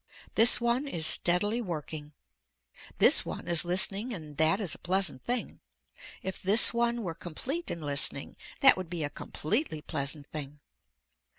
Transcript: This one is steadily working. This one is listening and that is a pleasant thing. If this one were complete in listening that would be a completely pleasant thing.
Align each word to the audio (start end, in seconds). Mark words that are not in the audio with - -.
This 0.33 0.59
one 0.59 0.87
is 0.87 1.05
steadily 1.05 1.61
working. 1.61 2.13
This 2.97 3.23
one 3.23 3.47
is 3.47 3.63
listening 3.63 4.15
and 4.15 4.35
that 4.37 4.59
is 4.59 4.73
a 4.73 4.79
pleasant 4.79 5.23
thing. 5.25 5.59
If 6.23 6.41
this 6.41 6.73
one 6.73 7.03
were 7.03 7.13
complete 7.13 7.69
in 7.69 7.81
listening 7.81 8.35
that 8.61 8.75
would 8.77 8.89
be 8.89 9.03
a 9.03 9.11
completely 9.11 9.79
pleasant 9.79 10.25
thing. 10.25 10.59